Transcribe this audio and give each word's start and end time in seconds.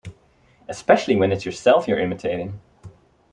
Especially 0.67 1.15
when 1.15 1.31
it's 1.31 1.45
yourself 1.45 1.87
you're 1.87 1.99
imitating. 1.99 2.59